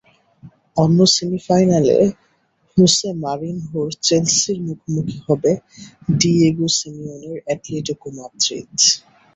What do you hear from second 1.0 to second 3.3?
সেমিফাইনালে হোসে